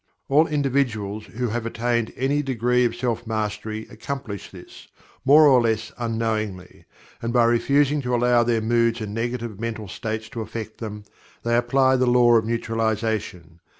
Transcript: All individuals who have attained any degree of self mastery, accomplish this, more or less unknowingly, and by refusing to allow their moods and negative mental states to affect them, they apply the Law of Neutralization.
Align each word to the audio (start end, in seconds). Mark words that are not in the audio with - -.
All 0.29 0.47
individuals 0.47 1.25
who 1.27 1.49
have 1.49 1.63
attained 1.63 2.11
any 2.17 2.41
degree 2.41 2.85
of 2.85 2.95
self 2.95 3.27
mastery, 3.27 3.85
accomplish 3.91 4.49
this, 4.49 4.87
more 5.25 5.45
or 5.47 5.61
less 5.61 5.91
unknowingly, 5.95 6.85
and 7.21 7.31
by 7.31 7.43
refusing 7.45 8.01
to 8.01 8.15
allow 8.15 8.41
their 8.41 8.61
moods 8.61 8.99
and 8.99 9.13
negative 9.13 9.59
mental 9.59 9.87
states 9.87 10.27
to 10.29 10.41
affect 10.41 10.79
them, 10.79 11.03
they 11.43 11.55
apply 11.55 11.97
the 11.97 12.07
Law 12.07 12.33
of 12.39 12.45
Neutralization. 12.45 13.59